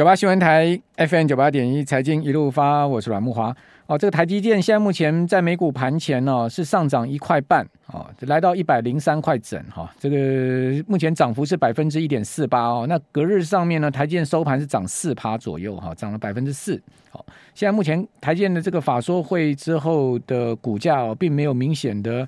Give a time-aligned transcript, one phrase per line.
[0.00, 3.54] 九八新闻台 FM 九八点一财经一路发，我是阮木华。
[3.84, 12.86] 哦，这个台积电现在目前在美股盘前呢、哦、是上涨一块半，哦，来到一百零三块整，哈、哦，这个目前涨幅是百分之一点四八哦。
[12.88, 16.80] 那隔日上面呢，台积电收盘是涨四趴左右，哈、哦，涨了百分之四。
[17.10, 17.22] 好，
[17.54, 22.26] 现在目前台积电的这个法说会之后的股价哦，并没有明显的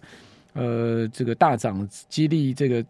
[0.53, 2.85] 呃这个大涨激励这个。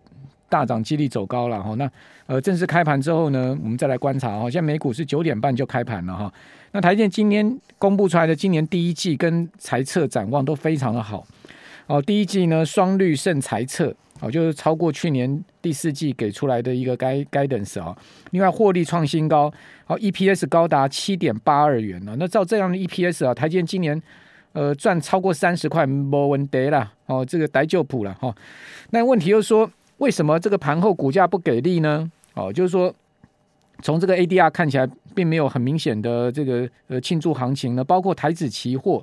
[0.53, 1.91] 大涨激励走高了哈，那
[2.27, 4.43] 呃正式开盘之后呢，我们再来观察哈。
[4.51, 6.31] 现在美股是九点半就开盘了哈。
[6.73, 11.27] 那台积电今天公布出来的今年第一季跟财测展望都非常的好
[11.87, 12.03] 哦。
[12.03, 17.97] 第一季呢双率胜财测哦，就是超过去年第四季给出来的一个 guidance 啊。
[18.33, 19.51] 另外获利创新高，
[19.87, 22.15] 哦 EPS 高达七点八二元了。
[22.17, 24.01] 那照这样的 EPS 啊，台积电今年
[24.53, 28.35] 呃赚超过三十块，没问题了哦，这个逮就谱了哈。
[28.91, 29.71] 那问题又说。
[30.03, 32.11] 为什么这个盘后股价不给力呢？
[32.35, 32.93] 哦，就是说，
[33.83, 37.85] 从这个 ADR 看起来，并没有很明显的这个呃庆祝行情呢。
[37.85, 39.01] 包括台指期货，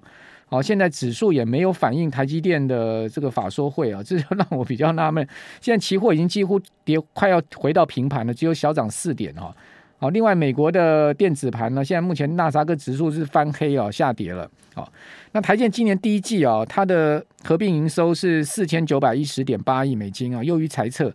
[0.50, 5.26] 哦，现在指数也没有反映台积电的这个法说会啊， 这就让我比较纳闷。
[5.62, 9.56] 现在期货已经几乎跌，快要回到平盘了，只有小涨四点哈。
[10.02, 14.50] 好，另外美国的电子盘呢，现在目前纳斯克指数是翻黑啊，下跌了。
[14.74, 14.90] 好，
[15.34, 21.14] 那台建今年第一季啊，它的合并营收是四千九百一十点八亿美金啊，优于财测。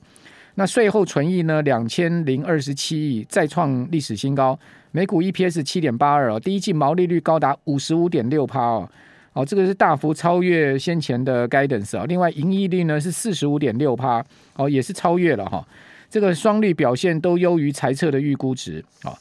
[0.56, 4.58] 那税后存益呢，两千零二十七亿，再创历史新高。
[4.92, 8.88] 每股 EPS 七点八二哦，第一季毛利率高达五十五点六趴哦，
[9.32, 12.04] 哦，这个是大幅超越先前的 guidance 啊。
[12.06, 14.22] 另外，盈利率呢是四十五点六趴
[14.56, 15.66] 哦，也是超越了哈。
[16.14, 19.12] 这个双率表现都优于财测的预估值啊。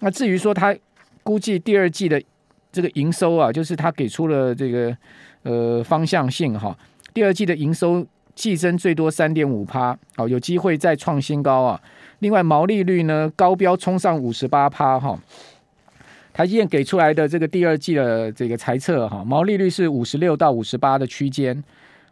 [0.00, 0.76] 那至于说他
[1.22, 2.20] 估计第二季的
[2.72, 4.96] 这个营收啊，就是他给出了这个
[5.44, 6.76] 呃方向性哈。
[7.14, 8.04] 第二季的营收
[8.34, 11.80] 季增最多三点五趴，好，有机会再创新高啊。
[12.18, 15.16] 另外毛利率呢高标冲上五十八趴哈。
[16.32, 21.62] 台积电给出来的这个第二季的这个财测哈，毛利率是五十六到五十八的区间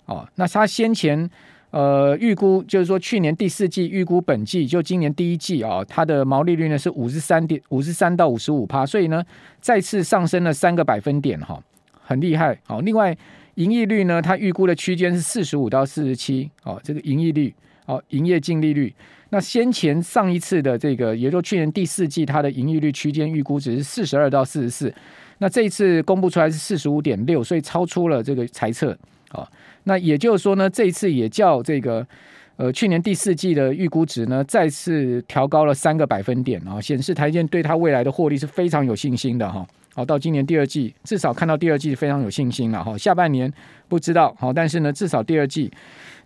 [0.07, 0.25] 哦。
[0.37, 1.29] 那他先前。
[1.71, 9.25] 呃，预估就是说，去年第四季预估本季就今年第一季啊，它的毛利率呢是五十三点五十三到五十五趴，所以呢
[9.61, 11.63] 再次上升了三个百分点哈，
[12.03, 12.59] 很厉害。
[12.65, 13.17] 好，另外
[13.55, 17.55] 盈利率呢，它预估的区间是四十五到四十七，哦，这个盈利率，
[17.87, 18.93] 哦，营业净利率。
[19.33, 24.93] 那先前上一次的这个，也就是去年第四季它的盈利率区间预估值是四十二到四十四，
[25.39, 28.97] 那这一次公布出来是四十五点六，所以超出了这个财测，
[29.31, 29.49] 啊。
[29.85, 32.07] 那也就是说呢，这一次也叫这个
[32.57, 39.67] 呃，去年第四季的预估值呢，再次调高了三个百分点啊，显示台积电对它未来的获利是非常有信心的哈。
[39.95, 42.97] 好，到今年第二季，至少看到第二季非常有信心了哈。
[42.99, 43.51] 下半年
[43.89, 45.71] 不知道好，但是呢，至少第二季。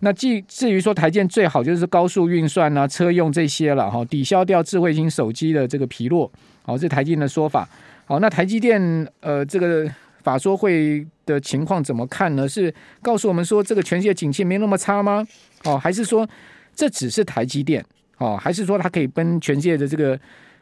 [0.01, 6.29] 那至至于说台建最好就是高速运算啊、车用这些了哈，抵消掉智慧型手机的这个疲弱。
[6.63, 7.67] 好，这台积电的说法。
[8.03, 9.89] 好，那台积电呃这个。
[10.25, 12.47] 法说会的情况怎么看呢？
[12.47, 15.25] 是告诉我们说这个全世界景气没那么差吗？
[15.63, 16.27] 哦，还是说
[16.73, 17.83] 这只是台积电？
[18.17, 20.17] 哦，还是说它可以跟全世界的这个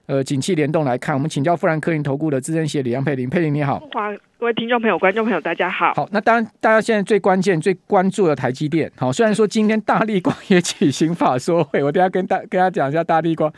[0.07, 1.13] 呃景气联动来看？
[1.15, 3.79] 我们请教富兰克林投顾的资深协理杨佩林，佩林你好。
[4.39, 5.93] 各位听众朋友、观众朋友，大家好。
[5.93, 8.91] 好，那当然，大家现在最关键、最关注的台积电。
[8.97, 13.51] 好，虽然说今天大力光也举行法说会，我等下跟大跟大家讲一下大力光。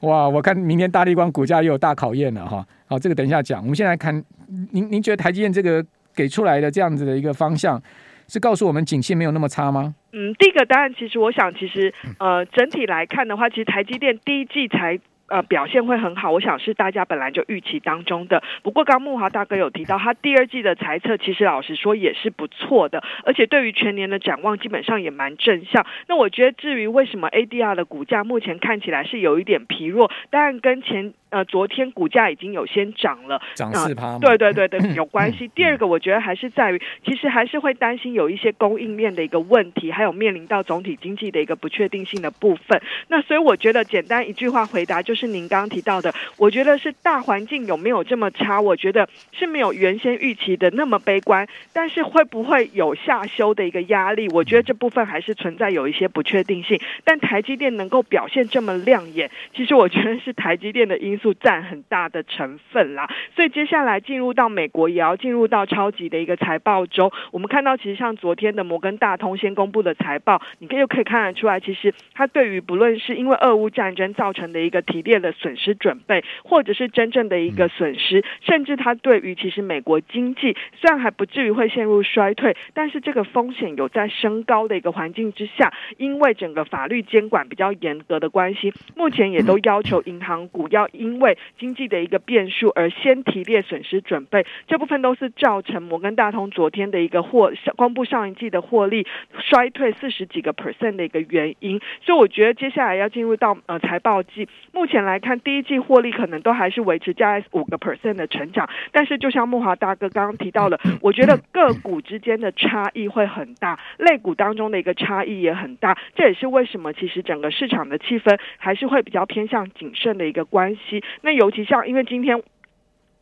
[0.00, 2.66] 哇，我看明天大力光股价又有大考验了哈。
[2.86, 3.60] 好，这个等一下讲。
[3.60, 4.24] 我们先来看，
[4.70, 5.84] 您您觉得台积电这个
[6.14, 7.80] 给出来的这样子的一个方向，
[8.28, 9.94] 是告诉我们景气没有那么差吗？
[10.12, 14.98] 嗯，第一个当然，其实我想，其实呃，整体来看的话，其实台积电第一季才。
[15.32, 18.42] 呃，表现会很好，我想是大家本来就预期当中的。
[18.62, 25.86] 不过，刚慕驊大哥有提到，他第二季的财测其实老实说也是不错的，而且对于全年的展望基本上也蛮正向。
[26.06, 31.14] 那我觉得，至于为什么 ADR 的股价目前看起来是有一点疲弱，当然跟前。
[31.32, 35.48] 呃，昨天股价已经有先涨了，涨四趴，对对对对， 有关系。
[35.54, 42.82] 第二个，我觉得还是在于，其实还是会担心有一些供应链的一个问题，还有面临到总体经济的一个不确定性的部分。
[43.08, 48.60] 那所以我觉得，简单一句话回答，就是是您刚刚提到的，我觉得是大环境有没有这么差？
[48.60, 54.28] 我觉得是没有原先预期的那么悲观，但是会不会有下修的一个压力？
[54.30, 56.80] 我觉得这部分还是存在有一些不确定性。
[57.04, 61.32] 但台积电能够表现这么亮眼，其实我觉得是台积电的因素。
[61.42, 67.12] 占很大的成分啦，所以接下来进入到美国，也要进入到超级的一个财报周。
[67.32, 99.06] 我们看到，其实像昨天的摩根大通先公布的财报，你可以又可以看得出来，其实它对于不论是因为俄乌战争造成的一个提的损失准备，或者是真正的一个损失，甚至它对于其实美国经济虽然还不至于会陷入衰退，但是这个风险有在升高的一个环境之下，因为整个法律监管比较严格的关系，目前也都要求银行股要因因为经济的一个变数而先提列损失准备，这部分都是造成摩根大通昨天的一个获公布上一季的获利
[99.38, 101.80] 衰退四十几个 percent 的一个原因。
[102.02, 121.02] 所以我觉得接下来要进入到呃财报季，目前来看第一季获利可能都还是维持在五个 percent 的成长，但是就像木华大哥刚刚提到了，我觉得个股之间的差异会很大，类股当中的一个差异也很大，这也是为什么其实整个市场的气氛还是会比较偏向谨慎的一个关系。
[121.20, 122.42] 那尤其像因为今天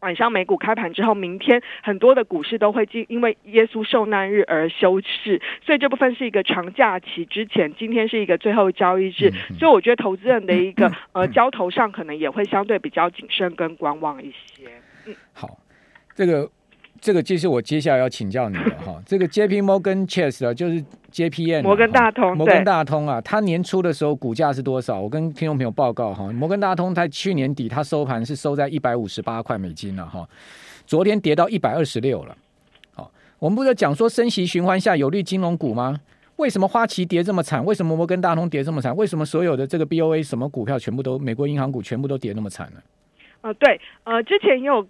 [0.00, 14.64] 晚上美股开盘之后，明天很多的股市都会进，因为耶稣受难日而休市，所以这部分是一个长假期之前，今天是一个最后交易日，所以我觉得投资人的一个呃交投上可能也会相对比较谨慎跟观望一些。
[15.06, 15.58] 嗯，好，
[16.14, 16.50] 这个。
[17.00, 25.00] 这个就是我接下来要请教你的哈， 这个 JP Morgan Chase 啊，就是 JPM 摩根大通，摩根大通啊，它年初的时候股价是多少？
[25.00, 30.28] 我跟听众朋友报告哈，摩根大通在去年底它收盘是收在一百五十八块美金了哈，
[30.86, 32.36] 昨天跌到一百二十六了。
[32.94, 35.98] 好，我们不是讲说升息循环下有利金融股吗？
[36.36, 37.64] 为什么花旗跌这么惨？
[37.64, 38.94] 为什么摩根大通跌这么惨？
[38.94, 42.80] 为什么所有的这个 BOA 什么股票全部都美国银行股全部都跌那么惨呢？
[43.40, 44.86] 呃，对，呃，之前也有。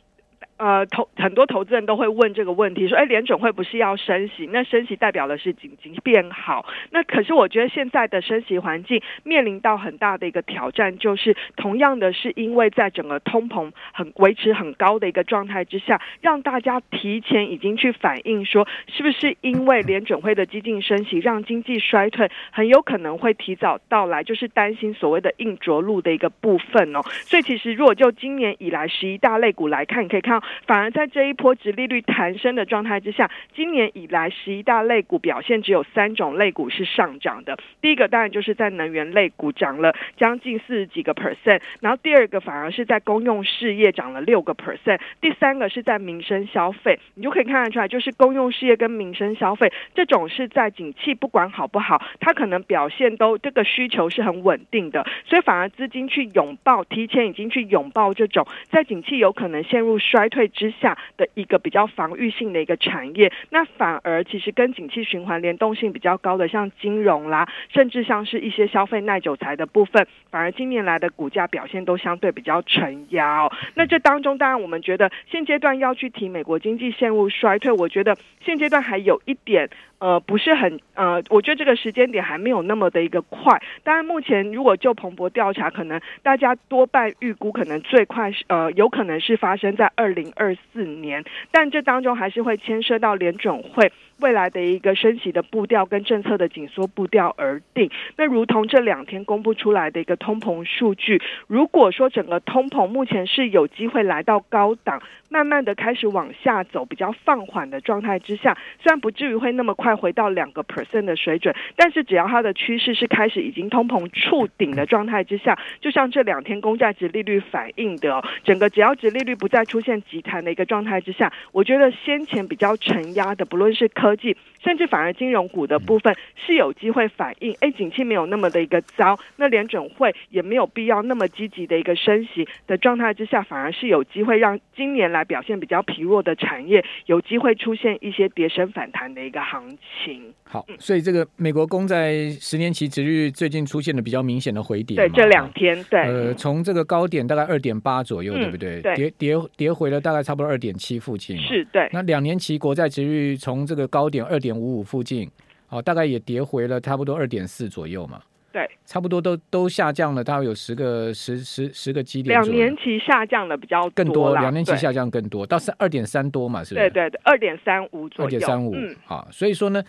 [0.61, 4.47] 呃，投很多投资人都会问这个问题，说，哎，联准会不是要升息？
[4.53, 6.67] 那升息代表的是经济变好。
[6.91, 27.01] 那可是我觉得现在的升息环境面临到很大的一个挑战，就是同样的是因为在整个通膨很维持很高的一个状态之下，让大家提前已经去反映说，是不是因为联准会的激进升息，让经济衰退很有可能会提早到来，就是担心所谓的硬着陆的一个部分哦。
[27.23, 30.47] 所以其实如果就今年以来十一大类股来看，你可以看到。
[30.67, 37.59] 反而在这一波殖利率弹升的状态之下，今年以来十一大类股表现只有三种类股是上涨的。
[37.81, 46.99] 第一个当然就是在能源类股涨了将近四十几个 percent，然后第二个反而是在公用事业涨了六个 percent，第三个是在民生消费。
[47.15, 73.49] 你就可以看得出来，就是公用事业跟民生消费这种是在景气不管好不好，它可能表现都这个需求是很稳定的，所以反而资金去拥抱，提前已经去拥抱这种在景气有可能陷入衰退之下的一个比较防御性的一个产业，那反而其实跟景气循环联动性比较高的，像金融啦，甚至像是一些消费耐久材的部分，反而近年来的股价表现都相对比较承压。
[73.75, 79.69] 那这当中，当然我们觉得现阶段要去提美国经济陷入衰退，我觉得现阶段还有一点。
[80.01, 83.63] 呃，不是很呃，我觉得这个时间点还没有那么的一个快。
[83.85, 93.93] 当然，目前如果就彭博调查，可能大家多半预估可能最快是呃，有可能是发生在二零二四年，但这当中还是会牵涉到联准会。
[94.21, 97.91] 未来的一个升息的步调跟政策的紧缩步调而定。
[98.19, 123.89] 那如同这两天公布出来的一个通膨数据，如果说整个通膨目前是有机会来到高档，慢慢的开始往下走，比较放缓的状态之下，虽然不至于会那么快再回到两个 percent 的水准，但是只要它的趋势是开始已经通膨触顶的状态之下，就像这两天公债值利率反映的，整个只要值利率不再出现急弹的一个状态之下，我觉得先前比较承压的，不论是。
[124.01, 139.71] 科技甚至反而金融股的部分是有机会反映，哎，景气没有那么的一个糟，那联准会也没有必要那么积极的一个升息的状态之下，反而是有机会让今年来表现比较疲弱的产业有机会出现一些跌升反弹的一个行
[140.05, 140.35] 情。
[140.45, 148.83] 好，所以这个美国公债十年期值率最近出现了比较明显的回跌，对，这两天，对，呃，从这个高点大概二点八左右，嗯、对不对？
[148.83, 151.89] 对，跌跌跌回了大概差不多二点七附近，是对。
[151.93, 155.31] 那两年期国债值率从这个高高点二点五五附近，
[155.69, 158.21] 哦，大概也跌回了差不多二点四左右嘛。
[158.53, 162.41] 对，差不多都都下降了，大概有十个十十十个基点。
[162.41, 166.91] 两年期下降的比较多更多，两年期下降更多，到是二点三多嘛，是不是？
[166.91, 168.27] 对对对，二点三五左右。
[168.27, 169.83] 二点三五，好，所以说呢。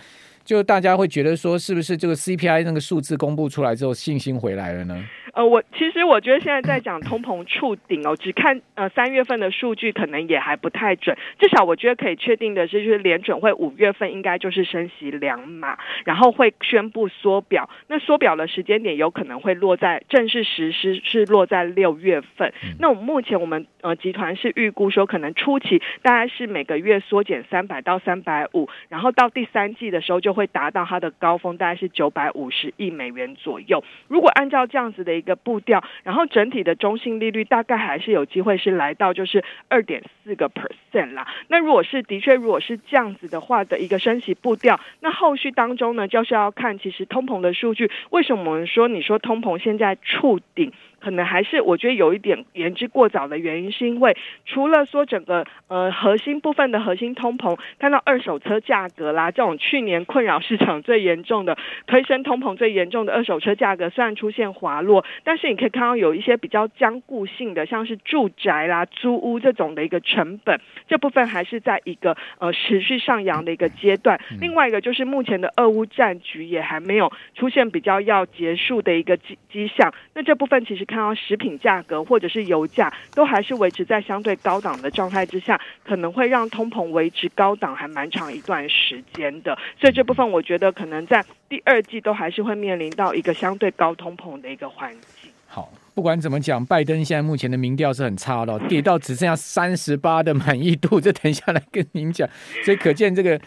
[0.43, 5.05] 就大家会觉得说，是不是这个 CPI 那个数字公布出来之后，信心回来了呢？
[5.33, 11.17] 呃，我其实我觉得现在在讲通膨触顶哦，只看呃三月份的数据可能也还不太准。
[11.39, 17.69] 至少我觉得可以确定的是，就是联准会五月份应该就是升息两码，然后会宣布缩表。
[17.87, 22.53] 那缩表的时间点有可能会落在正式实施是落在六月份。
[22.63, 30.41] 嗯、那我们目前我们呃集团是预估说，可能初期大概是每个月缩减三百到三百五，然后到第三季的时候就会。
[30.41, 33.83] 会达到它的高峰，大概是九百五十亿美元左右。
[34.07, 41.27] 如果按照这样子的一个步调，然后整体的中性利率大概还是有机会是来到就是二点四个 percent 啦。
[41.47, 47.91] 那如果是的确如果是这样子的话的一个升息步调，那后续当中呢，就是要看其实通膨的数据。
[48.09, 50.73] 为什么我们说你说通膨现在触顶？
[51.01, 54.15] 可能还是我觉得有一点言之过早的原因，是因为
[54.45, 74.19] 除了说整个呃核心部分的核心通膨，看到二手车价格啦，这种去年困扰市场最严重的、推升通膨最严重的二手车价格虽然出现滑落，但是你可以看到有一些比较僵固性的，像是住宅啦、租屋这种的一个成本，这部分还是在一个呃持续上扬的一个阶段。
[74.39, 95.31] 另外一个就是目前的俄乌战局也还没有出现比较要结束的一个迹迹象，那这部分其实看到食品价格或者是油价都还是维持在相对高档的状态之下，可能会让通膨维持高档还蛮长一段时间的，所以这部分我觉得可能在第二季都还是会面临到一个相对高通膨的一个环境。
[95.47, 102.27] 好，不管怎么讲，拜登现在目前的民调是很差的， 跌到只剩下三十八的满意度，这等一下来跟您讲，
[102.65, 103.39] 所以可见这个。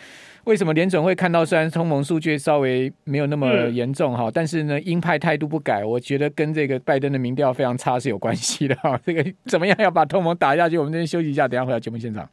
[0.45, 8.99] 为什么联准会看到虽然通膨数据稍微没有那么严重哈，但是呢鹰派态度不改，我觉得跟这个拜登的民调非常差是有关系的哈。
[9.05, 10.77] 这个怎么样要把通膨打下去？
[10.77, 12.29] 我们这边休息一下，等下回到节目现场。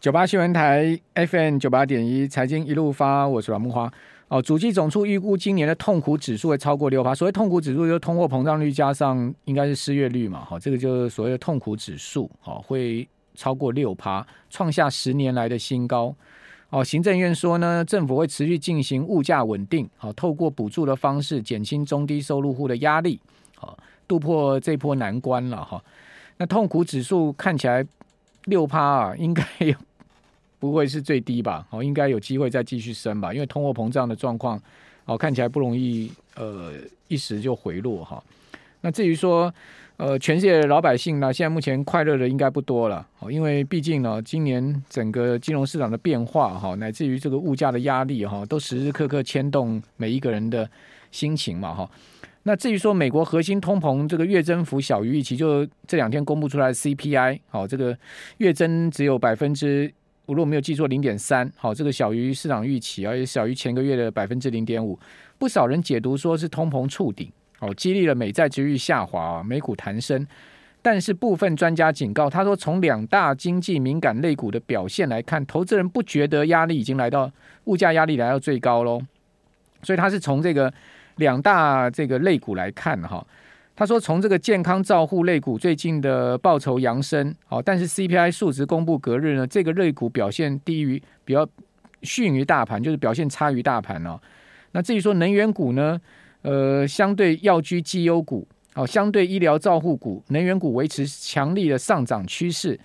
[0.00, 3.92] 九八新闻台 FM 九八点一财经一路发，我是阮木花
[4.28, 4.40] 哦。
[4.40, 16.14] 主计总处预估今年的痛苦指数会超过六趴，所谓痛苦指数就是通货膨胀率加上应该是失业率嘛，哈，这个就是所谓的痛苦指数，哈，会超过六趴，创下十年来的新高。
[16.76, 23.18] 哦，行政院说呢，政府会持续进行物价稳定，好，透过补助的方式减轻中低收入户的压力，
[23.54, 25.82] 好，度破这波难关了哈。
[26.36, 27.82] 那痛苦指数看起来
[28.44, 29.42] 六趴啊，应该
[30.58, 31.66] 不会是最低吧？
[31.70, 34.60] 哦，应该有机会再继续升吧，因为通货膨胀的状况，
[35.06, 36.74] 哦，看起来不容易，呃，
[37.08, 38.22] 一时就回落哈。
[38.86, 39.52] 那至于说，
[39.96, 50.70] 呃，全世界的老百姓呢，现在目前快乐的应该不多了，哦，因为毕竟呢，今年整个金融市场的变化哈，乃至于这个物价的压力哈，都时时刻刻牵动每一个人的
[51.10, 51.90] 心情嘛哈。
[52.44, 57.98] 那至于说美国核心通膨这个月增幅小于预期，就这两天公布出来 CPI，好，这个
[58.36, 59.92] 月增只有百分之，
[60.26, 64.96] 我如果没有记错零点三，好，这个小于市场预期，而且小于前个月的百分之零点五，
[65.38, 67.28] 不少人解读说是通膨触顶。
[67.60, 70.26] 哦，激励了美债殖率下滑，美股弹升。
[70.82, 77.28] 但是部分专家警告，他说从两大经济敏感类股的表现来看，投资人不觉得压力已经来到
[77.64, 79.00] 物价压力来到最高喽。
[79.82, 80.72] 所以他是从这个
[81.16, 83.26] 两大这个类股来看哈。
[83.74, 91.44] 他说从这个健康照护类股最近的报酬扬升，好，但是 CPI 数值公布隔日呢，这个类股表现低于比较
[92.02, 94.20] 逊于大盘，就是表现差于大盘哦。
[94.70, 96.00] 那至于说能源股呢？
[96.46, 102.78] 呃，相对药居绩优股，哦，相对医疗照护股、能源股维持强力的上涨趋势，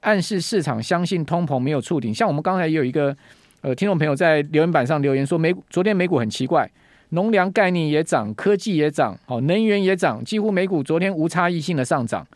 [0.00, 2.12] 暗示市场相信通膨没有触顶。
[2.12, 3.16] 像我们刚才也有一个
[3.62, 6.70] 呃听众朋友在留言板上留言说，美昨天美股很奇怪，
[7.08, 12.26] 农粮概念也涨，科技也涨，哦，能源也涨，几乎美股昨天无差异性的上涨。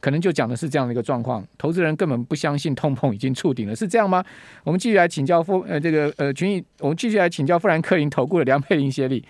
[0.00, 4.24] 可能就讲的是这样的一个状况，投资人根本不相信通膨已经触顶了，是这样吗？
[4.64, 9.24] 我们继续来请教富呃这个呃群益，我们继续来请教富兰克林投顾的梁佩玲协理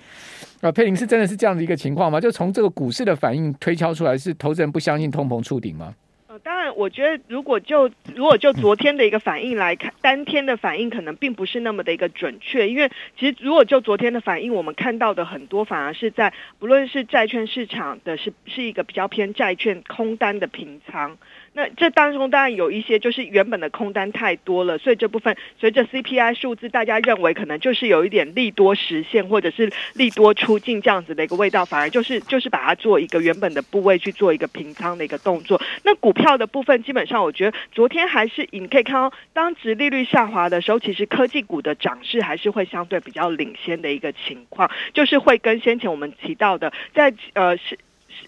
[0.60, 2.20] 啊，佩玲是真的是这样的一个情况吗？
[2.20, 5.94] 就从这个股市的反应推敲出来，是投资人不相信通膨触顶吗？
[6.38, 21.18] 当然，我觉得如果就如果就昨天的一个反应来看，当天的反应可能并不是那么的一个准确，因为其实如果就昨天的反应，我们看到的很多反而是在不论是债券市场的是是一个比较偏债券空单的平仓。
[21.58, 35.60] 那这当中当然有一些就是原本的空单太多了，所以这部分随着 CPI 数字，大家认为可能就是有一点利多实现，或者是利多出尽这样子的一个味道，反而就是就是把它做一个原本的部位去做一个平仓的一个动作。
[35.82, 47.76] 那股票的部分，基本上我觉得昨天还是你可以看到，当值利率下滑的时候，其实科技股的涨势还是会相对比较领先的一个情况，就是会跟先前我们提到的，在呃是。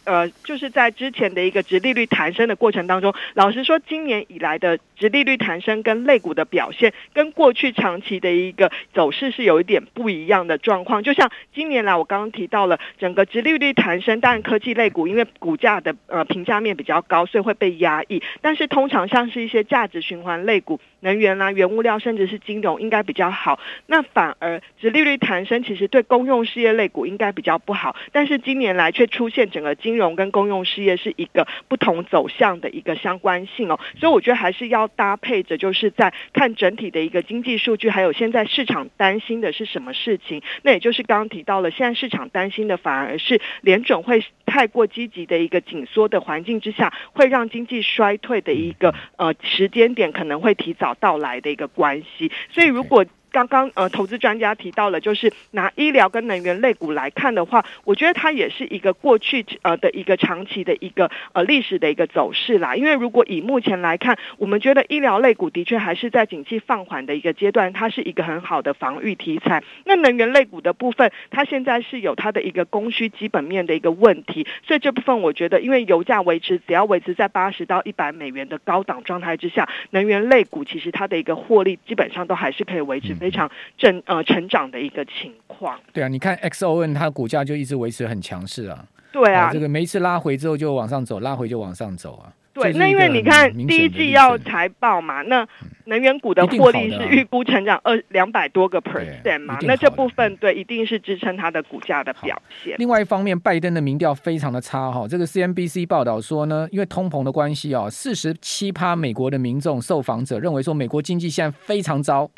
[0.04, 11.02] 呃，就是在之前的一个直利率弹升的过程当中，老实说，今年以来的直利率弹升跟类股的表现，跟过去长期的一个走势是有一点不一样的状况。
[11.02, 18.23] 就像今年来，我刚刚提到了整个直利率弹升，当然科技类股因为股价的呃评价面比较高，所以会被压抑。
[18.40, 20.80] 但是通常像是一些价值循环类股。
[21.02, 23.59] 能源啦、原物料，甚至是金融，应该比较好。
[23.87, 27.97] 那反而直利率弹升，其实对公用事业类股应该比较不好。
[28.12, 33.81] 但是今年来却出现整个金金融跟公用事业是一个不同走向的一个相关性哦。
[33.99, 40.43] 所以我觉得还是要搭配着，就是在看整体的一个经济数据，还有现在市场担心的是什么事情。
[40.63, 62.75] 那也就是刚刚提到了，现在市场担心的反而是联准会太过积极的一个紧缩的环境之下，会让经济衰退的一个呃时间点可能会提早到来的一个关系，所以如果刚刚呃，投资专家提到了，就是拿医疗跟能源类股来看的话，我觉得它也是一个过去呃的一个长期的一个呃历史的一个走势啦。
[62.75, 69.63] 因为如果以目前来看，我们觉得医疗类股的确还是在景气放缓的一个阶段，它是一个很好的防御题材。
[69.85, 83.15] 那能源类股的部分，它现在是有它的一个供需基本面的一个问题，所以这部分我觉得，因为油价维持只要维持在八十到一百美元的高档状态之下，能源类股其实它的一个获利基本上都还是可以维持。
[83.21, 83.49] 非常
[83.79, 85.79] 正呃成长的一个情况。
[85.93, 88.85] 对啊，你看 XON 它股价就一直维持很强势啊。
[89.12, 92.33] 对啊，这个每一次拉回之后就往上走，拉回就往上走啊。
[92.53, 95.47] 对，那因为你看第一季要财报嘛，那
[95.85, 102.75] 能源股的获利是预估成长二两百多个 percent 嘛，那这部分对一定是支撑它的股价的表现。
[102.79, 112.29] 另外一方面，拜登的民调非常的差哈，这个 CNBC 报道说呢，因为通膨的关系啊，四十七趴美国的民众受访者认为说美国经济现在非常糟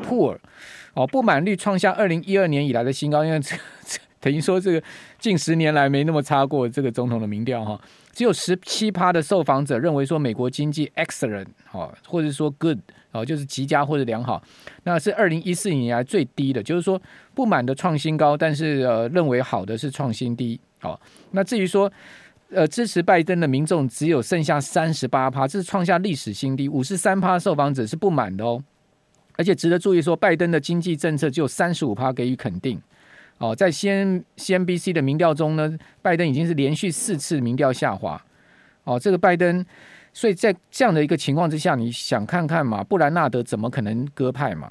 [0.00, 0.36] ，poor，
[0.94, 3.56] 哦，不满率创下二零一二年以来的新高，因为这
[4.20, 4.82] 等于说这个
[5.18, 7.80] 近十年来没那么差过这个总统的民调哈。
[8.12, 12.76] 只有十七趴的受访者认为说美国经济 excellent 哦，或者说 good
[13.12, 14.42] 哦，就是极佳或者良好，
[14.82, 17.00] 那是二零一四年以来最低的，就是说
[17.34, 20.60] 不满的创新高，但是呃认为好的是创新低。
[20.82, 20.98] 哦，
[21.30, 21.90] 那至于说
[22.50, 26.68] 呃支持拜登的民众只有剩下三十八趴，这是创下历史新低。
[26.68, 28.62] 五十三趴受访者是不满的哦，
[29.40, 32.78] 而且值得注意说，拜登的经济政策只有三十五趴给予肯定。
[33.38, 38.22] 哦，在 CN CNBC 的民调中呢，拜登已经是连续四次民调下滑。
[38.84, 39.64] 哦，这个拜登，
[40.12, 44.70] 所以在这样的一个情况之下，你想看看嘛，布兰纳德怎么可能割派嘛？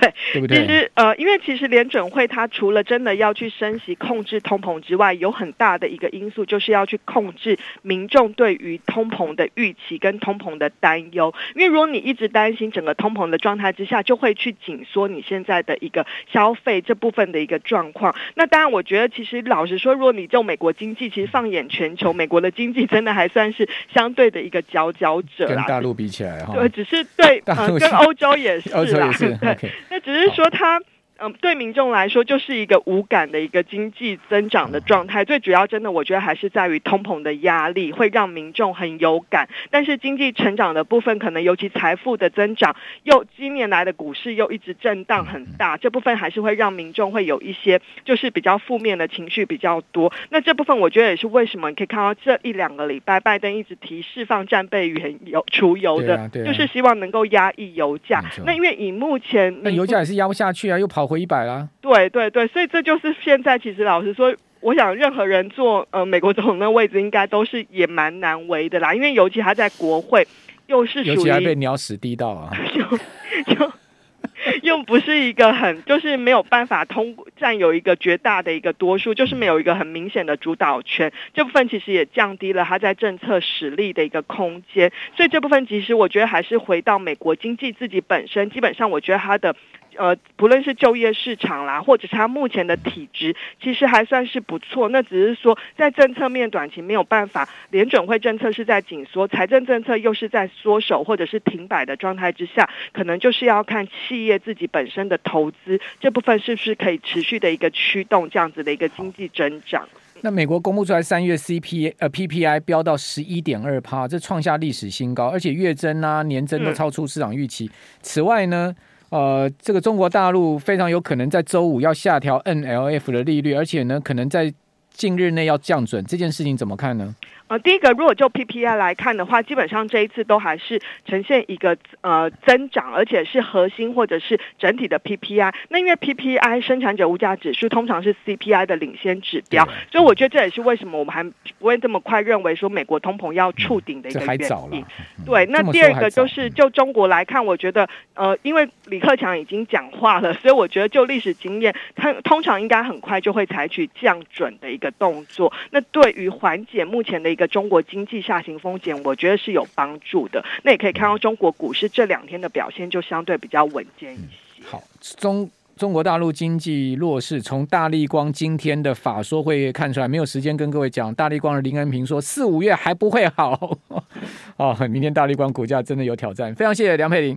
[0.32, 0.58] 对不对？
[0.58, 11.34] 其实呃，因为其实联准会它除了真的要去升息控制通膨之外，有很大的一个因素就是要去控制民众对于通膨的预期跟通膨的担忧。
[11.54, 18.14] 因为如果你一直担心整个通膨的状态之下，就会去紧缩你现在的一个消费这部分的一个状况。
[18.34, 25.54] 那当然，我觉得其实老实说，如果你就美国经济，其实放眼全球，美国的经济真的还算是相对的一个佼佼者啦。
[25.54, 29.54] 跟大陆比起来哈，对，只是对呃，跟欧洲也是啦，欧洲也是对。
[29.54, 29.70] Okay.
[29.94, 30.80] 那只是说他。
[31.20, 35.24] 嗯，对民众来说就是一个无感的一个经济增长的状态。
[35.24, 39.48] 最主要，真的我觉得还是在于通膨的压力会让民众很有感。
[39.70, 42.74] 但是经济成长的部分，可能尤其财富的增长，
[43.04, 50.12] 又今年来的股市又一直震荡很大，这部分还是会让民众会有一些就是比较负面的情绪比较多。
[50.30, 58.20] 那这部分我觉得也是为什么你可以看到这一两个礼拜拜登一直提释放战备原油除油的，就是希望能够压抑油价。
[58.44, 61.04] 那因为以目前那油价也是压不下去啊，又跑。
[61.04, 63.58] 回一百啦，对对对，所以这就是现在。
[63.58, 68.94] 其实老实说，我想任何人做呃美国总统的位置，应该都是也蛮难为的啦。
[68.94, 70.26] 因为尤其他在国会，
[70.66, 73.72] 又是属于尤其还被鸟屎滴到啊， 就就
[74.62, 81.10] 又不是一个很，就是没有办法通占有一个绝大的一个多数，就是没有一个很明显的主导权。
[81.32, 84.92] 这部分其实也降低了他在政策实力的一个空间。
[85.16, 89.54] 所以这部分其实我觉得还是回到美国经济自己本身，基本上我觉得他的。
[89.98, 94.88] 呃，不论是就业市场啦，或者是它目前的体质，其实还算是不错。
[94.88, 109.88] 那只是说，在政策面短期没有办法，联准会政策是在紧缩，财政政策又是在缩手或者是停摆的状态之下，可能就是要看企业自己本身的投资这部分是不是可以持续的一个驱动这样子的一个经济增长。
[110.20, 117.66] 那美国公布出来三月 CPI 呃 PPI 飙到十一点二趴，这创下历史新高，而且月增啊年增都超出市场预期。
[117.66, 118.74] 嗯、此外呢？
[119.14, 124.52] 呃，这个中国大陆非常有可能在周五要下调 NLF 的利率，而且呢，可能在
[124.92, 127.14] 近日内要降准，这件事情怎么看呢？
[127.46, 135.52] 呃，第一个，如果就 PPI 来看的话，基本上这一次都还是呈现一个呃增长，而且是核心或者是整体的 PPI。
[135.68, 144.38] 那因为 PPI 生产者物价指数通常是 CPI 的领先指标，所以我觉得这也是为什么我们还不会这么快认为说美国通膨要触顶的一个原
[144.72, 144.84] 因。
[145.26, 155.52] 对，那第二个就是就中国来看，我觉得呃，因为李克强已经讲话了，所以我觉得就历史经验，他通常应该很快就会采取降准的一个动作。
[155.70, 160.42] 那对于缓解目前的一个中国经济下行风险，我觉得是有帮助的。
[160.62, 164.62] 那也可以看到中国股市这两天的表现就相对比较稳健一些。
[164.64, 164.82] 好，
[165.18, 171.12] 中中国大陆经济弱势，从大立光今天的法说会看出来，没有时间跟各位讲。
[171.16, 173.76] 大立光的林恩平说，四五月还不会好。
[174.56, 176.54] 哦，明天大立光股价真的有挑战。
[176.54, 177.36] 非常谢谢梁佩玲。